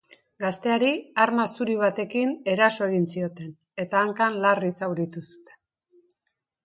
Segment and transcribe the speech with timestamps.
[0.43, 0.87] Gazteari
[1.25, 3.51] arma zuri batekin eraso egin zioten,
[3.85, 5.63] eta hankan larri zauritu zuten.